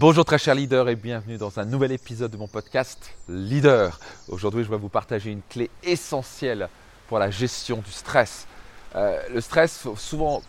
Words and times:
Bonjour 0.00 0.24
très 0.24 0.38
chers 0.38 0.54
leaders 0.54 0.88
et 0.88 0.94
bienvenue 0.94 1.38
dans 1.38 1.58
un 1.58 1.64
nouvel 1.64 1.90
épisode 1.90 2.30
de 2.30 2.36
mon 2.36 2.46
podcast 2.46 3.16
Leader. 3.28 3.98
Aujourd'hui 4.28 4.62
je 4.62 4.70
vais 4.70 4.76
vous 4.76 4.88
partager 4.88 5.32
une 5.32 5.40
clé 5.50 5.70
essentielle 5.82 6.68
pour 7.08 7.18
la 7.18 7.32
gestion 7.32 7.78
du 7.78 7.90
stress. 7.90 8.46
Euh, 8.94 9.20
le 9.34 9.40
stress, 9.40 9.78
faut 9.78 9.96
souvent 9.96 10.40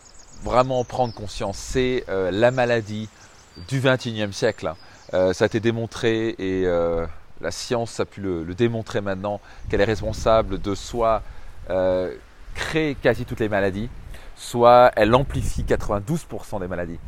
vraiment 0.44 0.80
en 0.80 0.84
prendre 0.84 1.16
conscience, 1.16 1.58
c'est 1.58 2.04
euh, 2.10 2.30
la 2.30 2.52
maladie 2.52 3.10
du 3.68 3.82
21e 3.82 4.34
siècle. 4.34 4.72
Euh, 5.16 5.34
ça 5.34 5.46
a 5.46 5.48
été 5.48 5.60
démontré 5.60 6.36
et 6.38 6.66
la 7.42 7.50
science 7.50 8.00
a 8.00 8.06
pu 8.06 8.22
le, 8.22 8.44
le 8.44 8.54
démontrer 8.54 9.02
maintenant 9.02 9.42
qu'elle 9.68 9.82
est 9.82 9.86
responsable 9.86 10.62
de 10.62 10.76
soit 10.76 11.24
créer 12.54 12.94
quasi 12.94 13.26
toutes 13.26 13.40
les 13.40 13.50
maladies, 13.50 13.90
soit 14.36 14.92
elle 14.96 15.16
amplifie 15.16 15.64
92% 15.64 16.60
des 16.60 16.68
maladies. 16.68 17.00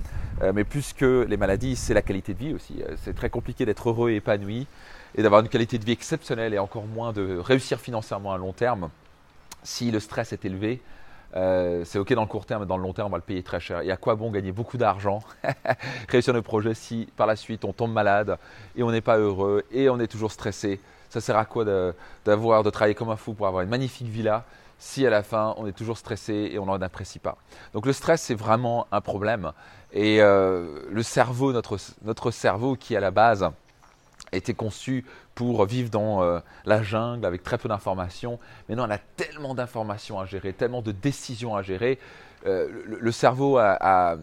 Euh, 0.42 0.54
mais 0.54 0.64
plus 0.64 0.94
que 0.94 1.26
les 1.30 1.38
maladies, 1.38 1.76
c'est 1.76 1.94
la 1.94 2.02
qualité 2.02 2.34
de 2.34 2.40
vie 2.40 2.54
aussi. 2.54 2.82
Euh, 2.82 2.96
c'est 3.04 3.14
très 3.14 3.30
compliqué 3.30 3.66
d'être 3.66 3.90
heureux 3.90 4.12
et 4.12 4.16
épanoui 4.16 4.68
et 5.16 5.22
d'avoir 5.22 5.42
une 5.42 5.50
qualité 5.50 5.78
de 5.78 5.86
vie 5.86 5.92
exceptionnelle 5.92 6.54
et 6.54 6.60
encore 6.60 6.86
moins 6.86 7.14
de 7.14 7.38
réussir 7.38 7.80
financièrement 7.80 8.34
à 8.34 8.38
long 8.38 8.54
terme. 8.54 8.90
Si 9.64 9.92
le 9.92 10.00
stress 10.00 10.34
est 10.34 10.44
élevé, 10.46 10.82
euh, 11.36 11.84
c'est 11.86 12.00
ok 12.00 12.14
dans 12.14 12.22
le 12.22 12.28
court 12.28 12.46
terme, 12.46 12.64
mais 12.64 12.68
dans 12.68 12.78
le 12.78 12.84
long 12.84 12.94
terme, 12.94 13.08
on 13.08 13.12
va 13.12 13.18
le 13.18 13.24
payer 13.24 13.44
très 13.44 13.60
cher. 13.60 13.82
Et 13.82 13.92
à 13.92 13.98
quoi 13.98 14.16
bon 14.16 14.32
gagner 14.32 14.52
beaucoup 14.52 14.78
d'argent, 14.78 15.22
réussir 16.10 16.34
nos 16.34 16.42
projets 16.42 16.74
si 16.74 17.08
par 17.16 17.28
la 17.28 17.36
suite 17.36 17.64
on 17.64 17.74
tombe 17.74 17.94
malade 17.94 18.38
et 18.76 18.84
on 18.84 18.92
n'est 18.92 19.02
pas 19.02 19.18
heureux 19.18 19.64
et 19.72 19.90
on 19.90 20.00
est 20.00 20.08
toujours 20.08 20.32
stressé? 20.32 20.80
Ça 21.12 21.22
sert 21.22 21.38
à 21.38 21.46
quoi 21.46 21.66
d'avoir, 22.26 22.64
de, 22.64 22.70
travailler 22.72 22.96
comme 22.96 23.10
un 23.10 23.18
fou 23.18 23.34
pour 23.34 23.46
avoir 23.46 23.62
une 23.62 23.70
magnifique 23.70 24.08
villa 24.08 24.46
si 24.80 25.06
à 25.06 25.12
la 25.12 25.22
fin 25.22 25.54
on 25.58 25.68
est 25.68 25.74
toujours 25.74 25.98
stressé 25.98 26.50
et 26.52 26.58
on 26.58 26.66
n'en 26.66 26.82
apprécie 26.82 27.20
pas? 27.20 27.38
Donc 27.74 27.86
le 27.86 27.94
stress 27.94 28.22
c'est 28.22 28.34
vraiment 28.34 28.88
un 28.92 29.02
problème 29.02 29.52
et 29.94 30.22
euh, 30.22 30.80
le 30.90 31.04
cerveau, 31.04 31.52
notre, 31.52 31.78
notre 32.04 32.32
cerveau 32.32 32.76
qui 32.76 32.96
à 32.96 33.00
la 33.00 33.12
base 33.12 33.48
était 34.32 34.54
conçu 34.54 35.06
pour 35.36 35.66
vivre 35.66 35.90
dans 35.90 36.24
euh, 36.24 36.40
la 36.66 36.82
jungle 36.82 37.26
avec 37.26 37.44
très 37.44 37.58
peu 37.58 37.68
d'informations. 37.68 38.40
Maintenant, 38.70 38.88
on 38.88 38.92
a 38.92 38.98
tellement 38.98 39.54
d'informations 39.54 40.20
à 40.20 40.26
gérer, 40.26 40.54
tellement 40.54 40.82
de 40.82 40.92
décisions 40.92 41.56
à 41.56 41.62
gérer. 41.62 42.00
Euh, 42.46 42.70
le, 42.86 43.12
cerveau 43.12 43.58
a, 43.58 44.18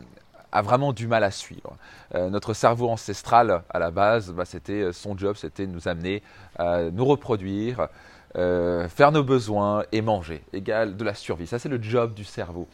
vraiment 0.52 0.92
du 0.92 1.06
mal 1.06 1.24
à 1.24 1.30
suivre. 1.30 1.76
notre 2.14 2.54
cerveau 2.54 2.88
ancestral, 2.88 3.62
à 3.70 3.78
la 3.78 3.90
base, 3.90 4.32
bah, 4.32 4.44
c'était 4.44 4.92
son 4.92 5.16
job, 5.16 5.36
c'était 5.36 5.66
de 5.66 5.72
nous 5.72 5.88
amener 5.88 6.22
à 6.56 6.90
nous 6.90 7.04
reproduire, 7.04 7.88
euh, 8.36 8.88
faire 8.88 9.10
nos 9.10 9.24
besoins 9.24 9.84
et 9.90 10.02
manger, 10.02 10.42
égale 10.52 10.96
de 10.96 11.04
la 11.04 11.14
survie. 11.14 11.46
Ça, 11.46 11.58
c'est 11.58 11.70
le 11.70 11.82
job 11.82 12.12
du 12.12 12.24
cerveau. 12.24 12.68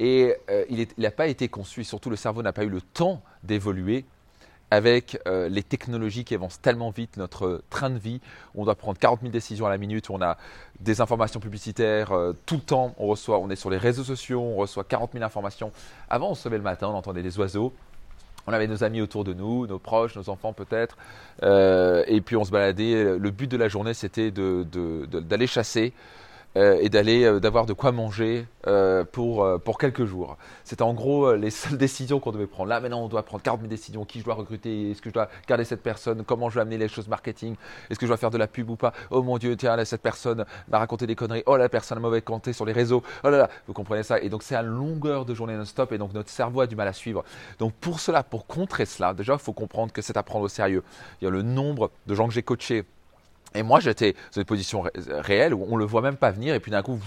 Et 0.00 0.34
euh, 0.50 0.64
il 0.70 0.86
n'a 0.96 1.10
pas 1.10 1.26
été 1.26 1.48
conçu, 1.48 1.82
et 1.82 1.84
surtout 1.84 2.08
le 2.08 2.16
cerveau 2.16 2.42
n'a 2.42 2.52
pas 2.52 2.64
eu 2.64 2.70
le 2.70 2.80
temps 2.80 3.22
d'évoluer 3.42 4.06
avec 4.70 5.18
euh, 5.26 5.48
les 5.48 5.62
technologies 5.62 6.24
qui 6.24 6.34
avancent 6.34 6.60
tellement 6.60 6.90
vite, 6.90 7.16
notre 7.16 7.62
train 7.70 7.90
de 7.90 7.98
vie, 7.98 8.20
on 8.54 8.64
doit 8.64 8.74
prendre 8.74 8.98
40 8.98 9.20
000 9.20 9.32
décisions 9.32 9.66
à 9.66 9.70
la 9.70 9.78
minute, 9.78 10.10
on 10.10 10.20
a 10.20 10.36
des 10.80 11.00
informations 11.00 11.40
publicitaires 11.40 12.12
tout 12.46 12.56
le 12.56 12.60
temps, 12.60 12.94
on 12.98 13.06
reçoit, 13.06 13.38
on 13.38 13.50
est 13.50 13.56
sur 13.56 13.70
les 13.70 13.78
réseaux 13.78 14.04
sociaux, 14.04 14.40
on 14.40 14.56
reçoit 14.56 14.84
40 14.84 15.12
000 15.12 15.24
informations. 15.24 15.70
Avant, 16.10 16.30
on 16.30 16.34
se 16.34 16.48
levait 16.48 16.58
le 16.58 16.64
matin, 16.64 16.88
on 16.88 16.94
entendait 16.94 17.22
des 17.22 17.38
oiseaux, 17.38 17.72
on 18.46 18.52
avait 18.52 18.66
nos 18.66 18.84
amis 18.84 19.00
autour 19.00 19.24
de 19.24 19.32
nous, 19.32 19.66
nos 19.66 19.78
proches, 19.78 20.16
nos 20.16 20.28
enfants 20.28 20.52
peut-être, 20.52 20.96
euh, 21.42 22.04
et 22.06 22.20
puis 22.20 22.36
on 22.36 22.44
se 22.44 22.50
baladait. 22.50 23.18
Le 23.18 23.30
but 23.30 23.50
de 23.50 23.56
la 23.56 23.68
journée, 23.68 23.94
c'était 23.94 24.30
d'aller 24.30 25.46
chasser, 25.46 25.92
euh, 26.56 26.78
et 26.80 26.88
d'aller 26.88 27.24
euh, 27.24 27.40
d'avoir 27.40 27.66
de 27.66 27.72
quoi 27.72 27.90
manger 27.90 28.46
euh, 28.68 29.04
pour, 29.04 29.46
pour 29.64 29.76
quelques 29.76 30.04
jours. 30.04 30.36
C'était 30.62 30.82
en 30.82 30.94
gros 30.94 31.34
les 31.34 31.50
seules 31.50 31.76
décisions 31.76 32.20
qu'on 32.20 32.30
devait 32.30 32.46
prendre. 32.46 32.68
Là 32.68 32.80
maintenant 32.80 33.02
on 33.02 33.08
doit 33.08 33.24
prendre 33.24 33.42
40 33.42 33.60
000 33.62 33.68
décisions, 33.68 34.04
qui 34.04 34.20
je 34.20 34.24
dois 34.24 34.34
recruter, 34.34 34.92
est-ce 34.92 35.02
que 35.02 35.10
je 35.10 35.14
dois 35.14 35.28
garder 35.48 35.64
cette 35.64 35.82
personne, 35.82 36.22
comment 36.24 36.50
je 36.50 36.54
vais 36.54 36.60
amener 36.60 36.78
les 36.78 36.86
choses 36.86 37.08
marketing, 37.08 37.56
est-ce 37.90 37.98
que 37.98 38.06
je 38.06 38.10
dois 38.10 38.16
faire 38.16 38.30
de 38.30 38.38
la 38.38 38.46
pub 38.46 38.70
ou 38.70 38.76
pas, 38.76 38.92
oh 39.10 39.22
mon 39.22 39.36
dieu, 39.38 39.56
tiens 39.56 39.74
là, 39.74 39.84
cette 39.84 40.02
personne 40.02 40.44
m'a 40.68 40.78
raconté 40.78 41.06
des 41.06 41.16
conneries, 41.16 41.42
oh 41.46 41.56
la 41.56 41.68
personne 41.68 41.98
a 41.98 42.00
mauvais 42.00 42.22
compté 42.22 42.52
sur 42.52 42.64
les 42.64 42.72
réseaux, 42.72 43.02
oh 43.24 43.30
là 43.30 43.38
là, 43.38 43.50
vous 43.66 43.72
comprenez 43.72 44.04
ça? 44.04 44.20
Et 44.20 44.28
donc 44.28 44.44
c'est 44.44 44.54
à 44.54 44.62
longueur 44.62 45.24
de 45.24 45.34
journée 45.34 45.56
non-stop 45.56 45.90
et 45.92 45.98
donc 45.98 46.14
notre 46.14 46.30
cerveau 46.30 46.60
a 46.60 46.66
du 46.68 46.76
mal 46.76 46.86
à 46.86 46.92
suivre. 46.92 47.24
Donc 47.58 47.72
pour 47.74 47.98
cela, 47.98 48.22
pour 48.22 48.46
contrer 48.46 48.86
cela, 48.86 49.12
déjà 49.12 49.32
il 49.32 49.40
faut 49.40 49.52
comprendre 49.52 49.92
que 49.92 50.02
c'est 50.02 50.16
à 50.16 50.22
prendre 50.22 50.44
au 50.44 50.48
sérieux. 50.48 50.84
Il 51.20 51.24
y 51.24 51.28
a 51.28 51.30
le 51.30 51.42
nombre 51.42 51.90
de 52.06 52.14
gens 52.14 52.28
que 52.28 52.32
j'ai 52.32 52.42
coachés 52.42 52.84
et 53.54 53.62
moi, 53.62 53.80
j'étais 53.80 54.12
dans 54.34 54.40
une 54.40 54.44
position 54.44 54.84
réelle 55.08 55.54
où 55.54 55.66
on 55.70 55.76
le 55.76 55.84
voit 55.84 56.02
même 56.02 56.16
pas 56.16 56.30
venir, 56.30 56.54
et 56.54 56.60
puis 56.60 56.70
d'un 56.70 56.82
coup, 56.82 56.98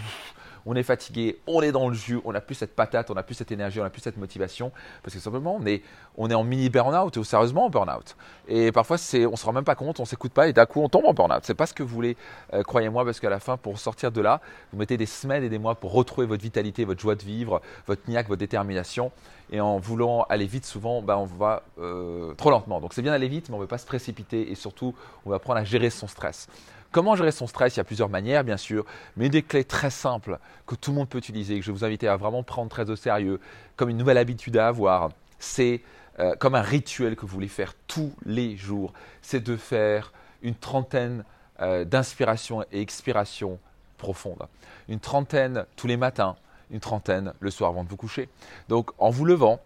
on 0.68 0.76
est 0.76 0.84
fatigué, 0.84 1.40
on 1.48 1.62
est 1.62 1.72
dans 1.72 1.88
le 1.88 1.96
jus, 1.96 2.20
on 2.26 2.34
n'a 2.34 2.42
plus 2.42 2.56
cette 2.56 2.76
patate, 2.76 3.10
on 3.10 3.14
n'a 3.14 3.24
plus 3.24 3.36
cette 3.36 3.52
énergie, 3.52 3.80
on 3.80 3.84
n'a 3.84 3.90
plus 3.90 4.02
cette 4.02 4.18
motivation, 4.18 4.72
parce 5.02 5.16
que 5.16 5.20
simplement 5.22 5.58
on 5.60 5.66
est, 5.66 5.82
on 6.18 6.30
est 6.30 6.34
en 6.34 6.44
mini 6.44 6.70
burn-out 6.70 7.16
ou 7.16 7.24
sérieusement 7.24 7.66
en 7.66 7.70
burn-out. 7.70 8.16
Et 8.50 8.72
parfois 8.74 8.98
c'est, 8.98 9.26
on 9.26 9.38
se 9.38 9.46
rend 9.46 9.54
même 9.54 9.64
pas 9.64 9.76
compte, 9.76 10.00
on 10.02 10.06
s'écoute 10.06 10.34
pas 10.34 10.50
et 10.50 10.54
d'un 10.54 10.66
coup 10.66 10.82
on 10.82 10.90
tombe 10.90 11.06
en 11.06 11.14
burn-out. 11.14 11.42
C'est 11.44 11.56
pas 11.56 11.66
ce 11.66 11.74
que 11.74 11.84
vous 11.84 11.96
voulez, 11.96 12.18
euh, 12.54 12.64
croyez-moi, 12.64 13.06
parce 13.06 13.20
qu'à 13.20 13.30
la 13.30 13.40
fin 13.40 13.56
pour 13.56 13.80
sortir 13.80 14.12
de 14.12 14.20
là, 14.20 14.42
vous 14.74 14.78
mettez 14.78 14.98
des 14.98 15.06
semaines 15.06 15.44
et 15.44 15.50
des 15.50 15.58
mois 15.58 15.76
pour 15.76 15.94
retrouver 15.94 16.28
votre 16.28 16.44
vitalité, 16.44 16.84
votre 16.84 17.00
joie 17.00 17.16
de 17.16 17.24
vivre, 17.24 17.62
votre 17.88 18.10
niaque, 18.10 18.28
votre 18.28 18.40
détermination. 18.40 19.12
Et 19.50 19.62
en 19.62 19.78
voulant 19.78 20.24
aller 20.24 20.46
vite, 20.46 20.66
souvent, 20.66 21.02
ben, 21.02 21.16
on 21.16 21.24
va 21.24 21.64
euh, 21.80 22.34
trop 22.34 22.52
lentement. 22.52 22.82
Donc 22.82 22.94
c'est 22.94 23.02
bien 23.02 23.14
d'aller 23.14 23.30
vite, 23.30 23.48
mais 23.48 23.56
on 23.56 23.60
ne 23.60 23.64
veut 23.64 23.68
pas 23.68 23.78
se 23.78 23.86
précipiter 23.86 24.52
et 24.52 24.56
surtout 24.56 24.94
on 25.26 25.30
va 25.30 25.38
apprendre 25.38 25.60
à 25.60 25.64
gérer 25.64 25.90
son 25.90 26.08
stress. 26.08 26.50
Comment 26.92 27.16
gérer 27.16 27.32
son 27.32 27.48
stress? 27.48 27.76
Il 27.76 27.80
y 27.80 27.82
a 27.82 27.84
plusieurs 27.84 28.10
manières, 28.10 28.44
bien 28.44 28.58
sûr, 28.58 28.86
mais 29.18 29.30
des 29.30 29.44
clés 29.44 29.66
très 29.66 29.90
simples 29.90 30.40
que 30.66 30.76
tout 30.76 30.92
le 30.92 30.98
monde 30.98 31.10
peut 31.10 31.18
utiliser, 31.18 31.60
que 31.60 31.66
je 31.66 31.72
vous 31.72 31.84
inviter 31.84 32.08
à 32.08 32.16
vraiment 32.16 32.44
prendre 32.44 32.70
très 32.70 32.90
au 32.90 32.96
sérieux, 32.96 33.40
comme 33.76 33.90
une 33.90 33.98
nouvelle 33.98 34.18
habitude 34.18 34.58
à 34.58 34.68
avoir, 34.68 35.10
c'est 35.40 35.82
euh, 36.20 36.36
comme 36.36 36.56
un 36.56 36.62
rituel 36.62 37.16
que 37.16 37.22
vous 37.22 37.34
voulez 37.34 37.48
faire 37.48 37.74
tous 37.88 38.14
les 38.26 38.58
jours, 38.58 38.94
c'est 39.22 39.44
de 39.44 39.56
faire 39.56 40.12
une 40.42 40.56
trentaine 40.56 41.24
euh, 41.60 41.86
d'inspirations 41.86 42.64
et 42.72 42.82
expirations 42.82 43.60
profondes. 43.98 44.48
Une 44.90 45.00
trentaine 45.00 45.66
tous 45.76 45.88
les 45.88 45.98
matins, 45.98 46.36
une 46.72 46.80
trentaine 46.80 47.34
le 47.40 47.52
soir 47.52 47.70
avant 47.70 47.84
de 47.84 47.90
vous 47.90 47.98
coucher. 47.98 48.30
Donc 48.70 48.92
en 48.98 49.10
vous 49.10 49.26
levant, 49.26 49.60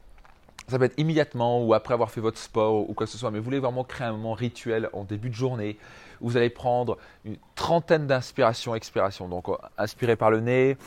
ça 0.68 0.78
peut 0.78 0.86
être 0.86 1.00
immédiatement 1.00 1.64
ou 1.64 1.74
après 1.74 1.94
avoir 1.94 2.12
fait 2.12 2.22
votre 2.22 2.38
sport 2.38 2.90
ou 2.90 2.94
quoi 2.94 3.06
que 3.06 3.12
ce 3.12 3.18
soit, 3.18 3.32
mais 3.32 3.40
vous 3.40 3.46
voulez 3.46 3.60
vraiment 3.60 3.84
créer 3.84 4.08
un 4.08 4.14
moment 4.14 4.34
rituel 4.34 4.90
en 4.94 5.04
début 5.04 5.30
de 5.30 5.36
journée 5.36 5.78
où 6.22 6.30
vous 6.30 6.38
allez 6.38 6.50
prendre 6.50 6.98
une 7.26 7.38
trentaine 7.56 8.08
d'inspirations, 8.08 8.76
expirations. 8.76 9.28
Donc, 9.28 9.48
inspirez 9.78 10.16
par 10.16 10.32
le 10.32 10.40
nez, 10.40 10.78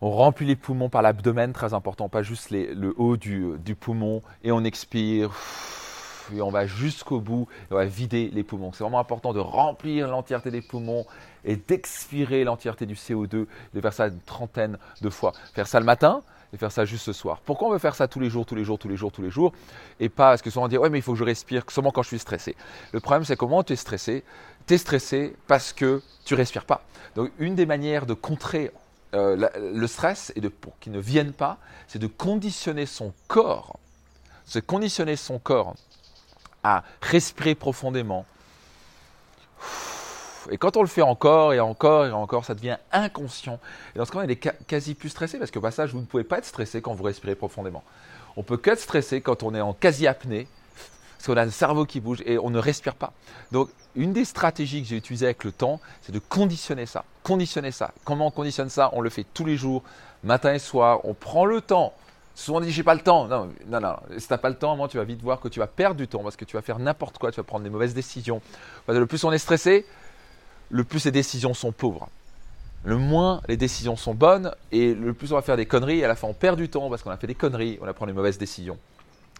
on 0.00 0.10
remplit 0.10 0.46
les 0.46 0.56
poumons 0.56 0.88
par 0.88 1.02
l'abdomen, 1.02 1.52
très 1.52 1.74
important, 1.74 2.08
pas 2.08 2.22
juste 2.22 2.50
le 2.50 2.94
haut 2.98 3.16
du, 3.16 3.74
poumon, 3.78 4.22
et 4.44 4.52
on 4.52 4.62
expire. 4.64 5.32
Et 6.34 6.42
on 6.42 6.50
va 6.50 6.66
jusqu'au 6.66 7.20
bout, 7.20 7.48
et 7.70 7.72
on 7.72 7.76
va 7.76 7.86
vider 7.86 8.30
les 8.32 8.44
poumons. 8.44 8.70
C'est 8.72 8.84
vraiment 8.84 9.00
important 9.00 9.32
de 9.32 9.40
remplir 9.40 10.08
l'entièreté 10.08 10.50
des 10.50 10.62
poumons 10.62 11.04
et 11.44 11.56
d'expirer 11.56 12.44
l'entièreté 12.44 12.86
du 12.86 12.94
CO2, 12.94 13.46
de 13.74 13.80
faire 13.80 13.92
ça 13.92 14.08
une 14.08 14.20
trentaine 14.20 14.78
de 15.00 15.10
fois. 15.10 15.32
Faire 15.54 15.66
ça 15.66 15.80
le 15.80 15.86
matin, 15.86 16.22
et 16.52 16.56
faire 16.56 16.72
ça 16.72 16.84
juste 16.84 17.04
ce 17.04 17.12
soir. 17.12 17.40
Pourquoi 17.44 17.68
on 17.68 17.70
veut 17.72 17.78
faire 17.78 17.94
ça 17.94 18.08
tous 18.08 18.20
les 18.20 18.30
jours, 18.30 18.46
tous 18.46 18.54
les 18.54 18.64
jours, 18.64 18.78
tous 18.78 18.88
les 18.88 18.96
jours, 18.96 19.12
tous 19.12 19.22
les 19.22 19.30
jours 19.30 19.52
Et 20.00 20.08
pas 20.08 20.30
parce 20.30 20.42
que 20.42 20.50
souvent 20.50 20.66
on 20.66 20.68
dit 20.68 20.78
ouais 20.78 20.90
mais 20.90 20.98
il 20.98 21.02
faut 21.02 21.12
que 21.12 21.18
je 21.18 21.24
respire 21.24 21.62
seulement 21.68 21.90
quand 21.90 22.02
je 22.02 22.08
suis 22.08 22.18
stressé. 22.18 22.56
Le 22.92 23.00
problème 23.00 23.24
c'est 23.24 23.36
comment 23.36 23.62
tu 23.62 23.74
es 23.74 23.76
stressé 23.76 24.24
Tu 24.66 24.74
es 24.74 24.78
stressé 24.78 25.36
parce 25.46 25.72
que 25.72 26.02
tu 26.24 26.34
respires 26.34 26.64
pas. 26.64 26.82
Donc 27.14 27.30
une 27.38 27.54
des 27.54 27.66
manières 27.66 28.06
de 28.06 28.14
contrer 28.14 28.72
euh, 29.14 29.48
le 29.58 29.86
stress 29.86 30.32
et 30.36 30.40
de, 30.40 30.48
pour 30.48 30.78
qu'il 30.78 30.92
ne 30.92 31.00
vienne 31.00 31.32
pas, 31.32 31.58
c'est 31.86 31.98
de 31.98 32.06
conditionner 32.06 32.84
son 32.84 33.14
corps, 33.26 33.78
c'est 34.44 34.64
conditionner 34.64 35.16
son 35.16 35.38
corps 35.38 35.74
à 36.62 36.84
respirer 37.00 37.54
profondément 37.54 38.26
et 40.50 40.58
quand 40.58 40.76
on 40.76 40.82
le 40.82 40.88
fait 40.88 41.02
encore 41.02 41.52
et 41.52 41.60
encore 41.60 42.06
et 42.06 42.12
encore, 42.12 42.44
ça 42.44 42.54
devient 42.54 42.76
inconscient. 42.92 43.58
Et 43.94 43.98
dans 43.98 44.04
ce 44.04 44.12
cas, 44.12 44.20
on 44.20 44.28
est 44.28 44.66
quasi 44.66 44.94
plus 44.94 45.08
stressé 45.08 45.38
parce 45.38 45.50
qu'au 45.50 45.60
passage, 45.60 45.92
vous 45.92 46.00
ne 46.00 46.06
pouvez 46.06 46.24
pas 46.24 46.38
être 46.38 46.44
stressé 46.44 46.80
quand 46.80 46.94
vous 46.94 47.04
respirez 47.04 47.34
profondément. 47.34 47.82
On 48.36 48.42
peut 48.42 48.56
qu'être 48.56 48.80
stressé 48.80 49.20
quand 49.20 49.42
on 49.42 49.54
est 49.54 49.60
en 49.60 49.72
quasi 49.72 50.06
apnée, 50.06 50.46
parce 51.18 51.26
qu'on 51.26 51.36
a 51.36 51.44
le 51.44 51.50
cerveau 51.50 51.84
qui 51.84 52.00
bouge 52.00 52.22
et 52.24 52.38
on 52.38 52.50
ne 52.50 52.58
respire 52.58 52.94
pas. 52.94 53.12
Donc, 53.50 53.70
une 53.96 54.12
des 54.12 54.24
stratégies 54.24 54.82
que 54.82 54.88
j'ai 54.88 54.96
utilisées 54.96 55.26
avec 55.26 55.42
le 55.42 55.50
temps, 55.50 55.80
c'est 56.02 56.12
de 56.12 56.20
conditionner 56.20 56.86
ça. 56.86 57.04
Conditionner 57.24 57.72
ça. 57.72 57.92
Comment 58.04 58.28
on 58.28 58.30
conditionne 58.30 58.68
ça? 58.68 58.90
On 58.92 59.00
le 59.00 59.10
fait 59.10 59.26
tous 59.34 59.44
les 59.44 59.56
jours, 59.56 59.82
matin 60.22 60.54
et 60.54 60.60
soir. 60.60 61.00
On 61.04 61.14
prend 61.14 61.44
le 61.44 61.60
temps. 61.60 61.92
Souvent 62.36 62.58
on 62.58 62.60
dit 62.60 62.70
j'ai 62.70 62.84
pas 62.84 62.94
le 62.94 63.00
temps. 63.00 63.26
Non, 63.26 63.48
non, 63.66 63.80
non. 63.80 63.96
Si 64.16 64.28
t'as 64.28 64.38
pas 64.38 64.48
le 64.48 64.54
temps, 64.54 64.76
moi, 64.76 64.86
tu 64.86 64.96
vas 64.96 65.02
vite 65.02 65.20
voir 65.20 65.40
que 65.40 65.48
tu 65.48 65.58
vas 65.58 65.66
perdre 65.66 65.96
du 65.96 66.06
temps 66.06 66.22
parce 66.22 66.36
que 66.36 66.44
tu 66.44 66.54
vas 66.54 66.62
faire 66.62 66.78
n'importe 66.78 67.18
quoi. 67.18 67.32
Tu 67.32 67.38
vas 67.38 67.44
prendre 67.44 67.64
des 67.64 67.70
mauvaises 67.70 67.94
décisions. 67.94 68.40
le 68.86 69.06
plus 69.06 69.24
on 69.24 69.32
est 69.32 69.38
stressé, 69.38 69.84
le 70.70 70.84
plus 70.84 71.04
les 71.04 71.10
décisions 71.10 71.54
sont 71.54 71.72
pauvres. 71.72 72.08
Le 72.84 72.96
moins 72.96 73.40
les 73.48 73.56
décisions 73.56 73.96
sont 73.96 74.14
bonnes 74.14 74.54
et 74.70 74.94
le 74.94 75.12
plus 75.12 75.32
on 75.32 75.36
va 75.36 75.42
faire 75.42 75.56
des 75.56 75.66
conneries 75.66 75.98
et 75.98 76.04
à 76.04 76.08
la 76.08 76.14
fin 76.14 76.28
on 76.28 76.34
perd 76.34 76.56
du 76.56 76.68
temps 76.68 76.88
parce 76.88 77.02
qu'on 77.02 77.10
a 77.10 77.16
fait 77.16 77.26
des 77.26 77.34
conneries, 77.34 77.78
on 77.82 77.88
a 77.88 77.92
pris 77.92 78.06
des 78.06 78.12
mauvaises 78.12 78.38
décisions. 78.38 78.78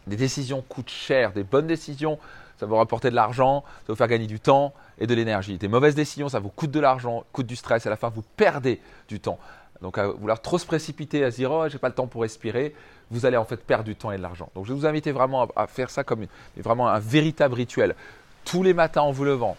Des 0.07 0.17
décisions 0.17 0.65
coûtent 0.67 0.91
cher, 0.91 1.33
des 1.33 1.45
bonnes 1.45 1.67
décisions, 1.67 2.19
ça 2.59 2.67
va 2.67 2.71
vous 2.71 2.77
rapporter 2.77 3.11
de 3.11 3.15
l'argent, 3.15 3.63
ça 3.63 3.85
va 3.89 3.95
vous 3.95 3.97
faire 3.97 4.09
gagner 4.09 4.27
du 4.27 4.41
temps 4.41 4.73
et 4.99 5.07
de 5.07 5.15
l'énergie. 5.15 5.59
Des 5.59 5.69
mauvaises 5.69 5.95
décisions, 5.95 6.29
ça 6.29 6.41
vous 6.41 6.49
coûte 6.49 6.71
de 6.71 6.81
l'argent, 6.81 7.25
coûte 7.33 7.47
du 7.47 7.57
stress, 7.57 7.87
à 7.87 7.91
la 7.91 7.97
fin 7.97 8.09
vous 8.09 8.25
perdez 8.37 8.81
du 9.09 9.21
temps. 9.21 9.39
Donc 9.83 9.99
à 9.99 10.09
vouloir 10.09 10.43
trop 10.43 10.59
se 10.59 10.67
précipiter, 10.67 11.25
à 11.25 11.31
se 11.31 11.37
dire 11.37 11.53
oh 11.53 11.69
j'ai 11.69 11.79
pas 11.79 11.89
le 11.89 11.95
temps 11.95 12.09
pour 12.09 12.23
respirer, 12.23 12.75
vous 13.11 13.27
allez 13.27 13.37
en 13.37 13.45
fait 13.45 13.59
perdre 13.59 13.85
du 13.85 13.95
temps 13.95 14.11
et 14.11 14.17
de 14.17 14.23
l'argent. 14.23 14.51
Donc 14.55 14.67
je 14.67 14.73
vais 14.73 14.79
vous 14.79 14.87
inviter 14.87 15.13
vraiment 15.13 15.47
à, 15.55 15.67
faire 15.67 15.91
ça 15.91 16.05
comme 16.05 16.27
vraiment 16.57 16.89
un 16.89 16.99
véritable 16.99 17.55
rituel. 17.55 17.95
Tous 18.45 18.63
les 18.63 18.75
matins 18.75 19.03
en 19.03 19.13
vous 19.13 19.25
levant, 19.25 19.57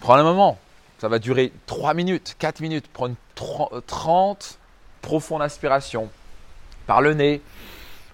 prenez 0.00 0.20
un 0.20 0.24
moment, 0.24 0.58
ça 0.98 1.08
va 1.08 1.18
durer 1.18 1.52
3 1.66 1.94
minutes, 1.94 2.36
4 2.38 2.60
minutes, 2.60 2.88
prendre 2.88 3.14
30 3.86 4.58
profondes 5.02 5.42
aspirations 5.42 6.08
par 6.86 7.00
le 7.00 7.14
nez, 7.14 7.42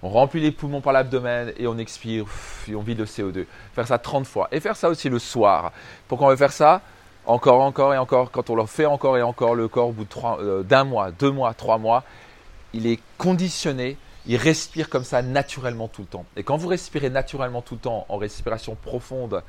on 0.03 0.09
remplit 0.09 0.41
les 0.41 0.51
poumons 0.51 0.81
par 0.81 0.93
l'abdomen 0.93 1.53
et 1.57 1.67
on 1.69 1.79
expire 1.79 2.25
et 2.69 2.75
on 2.75 2.83
vide 2.83 2.99
le 2.99 3.05
CO2. 3.05 3.47
Faire 3.75 3.87
ça 3.87 3.99
30 3.99 4.27
fois. 4.27 4.49
Et 4.51 4.59
faire 4.59 4.75
ça 4.75 4.89
aussi 4.89 5.09
le 5.09 5.21
soir. 5.21 5.73
Pourquoi 6.09 6.27
on 6.27 6.31
veut 6.31 6.37
faire 6.37 6.53
ça? 6.53 6.81
Encore, 7.25 7.61
encore 7.61 7.95
et 7.95 7.99
encore. 7.99 8.33
Quand 8.33 8.51
on 8.51 8.57
le 8.57 8.67
fait 8.67 8.87
encore 8.87 9.17
et 9.17 9.23
encore, 9.23 9.55
le 9.55 9.69
corps, 9.69 9.89
au 9.89 9.93
bout 9.93 10.09
euh, 10.41 10.65
d'un 10.65 10.83
mois, 10.83 11.13
deux 11.13 11.31
mois, 11.31 11.55
trois 11.55 11.79
mois, 11.79 12.03
il 12.73 12.89
est 12.89 12.99
conditionné, 13.17 13.97
il 14.27 14.37
respire 14.37 14.89
comme 14.89 15.05
ça 15.05 15.23
naturellement 15.23 15.87
tout 15.87 16.03
le 16.03 16.09
temps. 16.09 16.25
Et 16.37 16.43
quand 16.43 16.57
vous 16.57 16.69
respirez 16.69 17.11
naturellement 17.11 17.63
tout 17.63 17.75
le 17.75 17.81
temps 17.81 18.07
en 18.09 18.17
respiration 18.17 18.75
profonde 18.75 19.45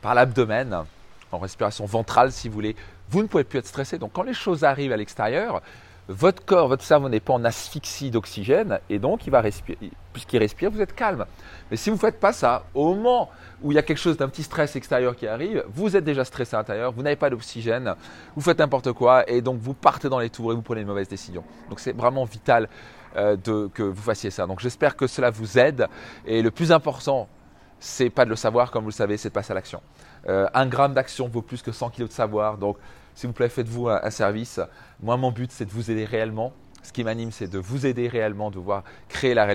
par 0.00 0.16
l'abdomen, 0.16 0.84
en 1.32 1.38
respiration 1.38 1.84
ventrale 1.86 2.32
si 2.32 2.48
vous 2.48 2.54
voulez, 2.54 2.76
vous 3.10 3.22
ne 3.22 3.26
pouvez 3.26 3.44
plus 3.44 3.58
être 3.58 3.66
stressé. 3.66 3.98
Donc 3.98 4.12
quand 4.12 4.22
les 4.22 4.34
choses 4.34 4.64
arrivent 4.64 4.92
à 4.92 4.96
l'extérieur, 4.96 5.62
votre 6.08 6.44
corps, 6.44 6.68
votre 6.68 6.82
cerveau 6.82 7.08
n'est 7.08 7.20
pas 7.20 7.32
en 7.32 7.44
asphyxie 7.44 8.10
d'oxygène 8.10 8.80
et 8.90 8.98
donc 8.98 9.26
il 9.26 9.30
va 9.30 9.40
respirer. 9.40 9.78
Puisqu'il 10.12 10.38
respire, 10.38 10.70
vous 10.70 10.80
êtes 10.80 10.94
calme. 10.94 11.24
Mais 11.70 11.76
si 11.76 11.90
vous 11.90 11.96
ne 11.96 12.00
faites 12.00 12.18
pas 12.18 12.32
ça, 12.32 12.64
au 12.74 12.94
moment 12.94 13.30
où 13.62 13.72
il 13.72 13.76
y 13.76 13.78
a 13.78 13.82
quelque 13.82 13.98
chose 13.98 14.16
d'un 14.16 14.28
petit 14.28 14.42
stress 14.42 14.74
extérieur 14.76 15.16
qui 15.16 15.26
arrive, 15.26 15.64
vous 15.68 15.96
êtes 15.96 16.04
déjà 16.04 16.24
stressé 16.24 16.56
à 16.56 16.58
l'intérieur, 16.58 16.92
vous 16.92 17.02
n'avez 17.02 17.16
pas 17.16 17.30
d'oxygène, 17.30 17.94
vous 18.34 18.42
faites 18.42 18.58
n'importe 18.58 18.92
quoi 18.92 19.28
et 19.30 19.40
donc 19.40 19.60
vous 19.60 19.74
partez 19.74 20.08
dans 20.08 20.18
les 20.18 20.28
tours 20.28 20.52
et 20.52 20.54
vous 20.54 20.62
prenez 20.62 20.80
une 20.80 20.88
mauvaise 20.88 21.08
décision. 21.08 21.44
Donc 21.70 21.80
c'est 21.80 21.96
vraiment 21.96 22.24
vital 22.24 22.68
euh, 23.16 23.36
que 23.72 23.82
vous 23.82 24.02
fassiez 24.02 24.30
ça. 24.30 24.46
Donc 24.46 24.60
j'espère 24.60 24.96
que 24.96 25.06
cela 25.06 25.30
vous 25.30 25.58
aide 25.58 25.86
et 26.26 26.42
le 26.42 26.50
plus 26.50 26.72
important, 26.72 27.28
c'est 27.82 28.10
pas 28.10 28.24
de 28.24 28.30
le 28.30 28.36
savoir, 28.36 28.70
comme 28.70 28.84
vous 28.84 28.90
le 28.90 28.94
savez, 28.94 29.16
c'est 29.16 29.30
de 29.30 29.34
passer 29.34 29.50
à 29.50 29.54
l'action. 29.54 29.82
Euh, 30.28 30.46
un 30.54 30.66
gramme 30.66 30.94
d'action 30.94 31.26
vaut 31.26 31.42
plus 31.42 31.62
que 31.62 31.72
100 31.72 31.90
kilos 31.90 32.10
de 32.10 32.14
savoir. 32.14 32.56
Donc 32.56 32.76
s'il 33.16 33.26
vous 33.26 33.32
plaît, 33.32 33.48
faites-vous 33.48 33.88
un, 33.88 34.10
service. 34.10 34.60
Moi, 35.02 35.16
mon 35.16 35.32
but, 35.32 35.50
c'est 35.50 35.64
de 35.64 35.72
vous 35.72 35.90
aider 35.90 36.04
réellement. 36.04 36.52
Ce 36.84 36.92
qui 36.92 37.02
m'anime, 37.02 37.32
c'est 37.32 37.48
de 37.48 37.58
vous 37.58 37.84
aider 37.84 38.06
réellement, 38.06 38.52
de 38.52 38.60
voir 38.60 38.84
créer 39.08 39.34
la, 39.34 39.48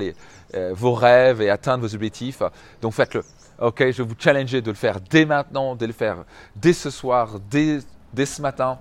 euh, 0.56 0.74
vos 0.74 0.94
rêves 0.94 1.41
et 1.41 1.50
atteindre 1.50 1.88
vos 1.88 1.95
objectifs. 1.95 2.44
Donc 2.81 2.94
faites-le. 2.94 3.24
Ok, 3.59 3.79
je 3.79 4.03
vais 4.03 4.07
vous 4.07 4.15
challenger 4.19 4.62
de 4.62 4.71
le 4.71 4.75
faire 4.75 5.00
dès 5.00 5.25
maintenant, 5.25 5.77
de 5.77 5.85
le 5.85 5.94
faire 5.94 6.25
dès 6.57 6.73
ce 6.73 6.89
soir, 6.89 7.39
dès, 7.50 7.80
dès 8.12 8.25
ce 8.25 8.41
matin. 8.41 8.80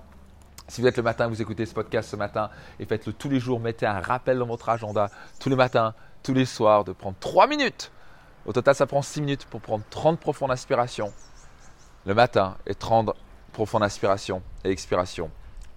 Si 0.67 0.81
vous 0.81 0.87
êtes 0.87 0.97
le 0.97 1.03
matin, 1.03 1.27
vous 1.27 1.41
écoutez 1.41 1.65
ce 1.65 1.73
podcast 1.73 2.09
ce 2.09 2.17
matin 2.17 2.49
et 2.81 2.85
faites-le 2.85 3.13
tous 3.13 3.29
les 3.29 3.39
jours. 3.39 3.61
Mettez 3.61 3.85
un 3.85 4.01
rappel 4.01 4.39
dans 4.39 4.45
votre 4.45 4.67
agenda 4.67 5.09
tous 5.39 5.47
les 5.47 5.55
matins, 5.55 5.93
tous 6.21 6.33
les 6.33 6.45
soirs, 6.45 6.83
de 6.83 6.91
prendre 6.91 7.15
3 7.21 7.47
minutes. 7.47 7.91
Au 8.47 8.53
total, 8.53 8.75
ça 8.75 8.85
prend 8.85 9.01
6 9.01 9.19
minutes 9.21 9.45
pour 9.45 9.59
prendre 9.59 9.83
30 9.89 10.19
profondes 10.19 10.51
aspirations 10.51 11.13
le 12.05 12.15
matin 12.15 12.55
et 12.65 12.73
30 12.73 13.11
profonde 13.51 13.83
inspiration 13.83 14.41
et 14.63 14.69
expiration 14.71 15.29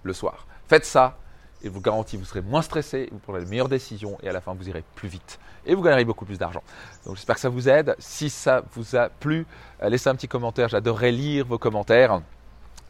le 0.03 0.13
soir. 0.13 0.47
Faites 0.67 0.85
ça 0.85 1.17
et 1.63 1.69
vous 1.69 1.81
garantis 1.81 2.15
vous 2.15 2.25
serez 2.25 2.41
moins 2.41 2.61
stressé, 2.61 3.09
vous 3.11 3.19
prendrez 3.19 3.43
de 3.43 3.49
meilleures 3.49 3.67
décisions 3.67 4.17
et 4.23 4.29
à 4.29 4.31
la 4.31 4.39
fin 4.39 4.53
vous 4.53 4.69
irez 4.69 4.83
plus 4.95 5.09
vite 5.09 5.37
et 5.65 5.75
vous 5.75 5.81
gagnerez 5.81 6.05
beaucoup 6.05 6.23
plus 6.23 6.37
d'argent. 6.37 6.63
Donc 7.05 7.17
j'espère 7.17 7.35
que 7.35 7.41
ça 7.41 7.49
vous 7.49 7.67
aide. 7.67 7.95
Si 7.99 8.29
ça 8.29 8.63
vous 8.73 8.95
a 8.95 9.09
plu, 9.09 9.45
euh, 9.83 9.89
laissez 9.89 10.09
un 10.09 10.15
petit 10.15 10.29
commentaire, 10.29 10.69
j'adorerais 10.69 11.11
lire 11.11 11.45
vos 11.45 11.57
commentaires. 11.57 12.21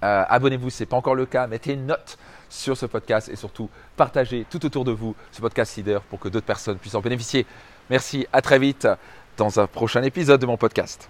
Euh, 0.03 0.23
abonnez-vous 0.29 0.69
si 0.69 0.77
ce 0.77 0.83
n'est 0.83 0.87
pas 0.87 0.97
encore 0.97 1.15
le 1.15 1.25
cas, 1.25 1.47
mettez 1.47 1.73
une 1.73 1.87
note 1.87 2.17
sur 2.49 2.77
ce 2.77 2.85
podcast 2.85 3.29
et 3.29 3.35
surtout 3.35 3.69
partagez 3.97 4.45
tout 4.49 4.63
autour 4.65 4.83
de 4.83 4.91
vous 4.91 5.15
ce 5.31 5.41
podcast 5.41 5.75
leader 5.77 6.01
pour 6.03 6.19
que 6.19 6.29
d'autres 6.29 6.45
personnes 6.45 6.77
puissent 6.77 6.95
en 6.95 7.01
bénéficier. 7.01 7.45
Merci, 7.89 8.25
à 8.31 8.41
très 8.41 8.57
vite 8.59 8.87
dans 9.41 9.59
un 9.59 9.65
prochain 9.65 10.03
épisode 10.03 10.39
de 10.39 10.45
mon 10.45 10.55
podcast. 10.55 11.09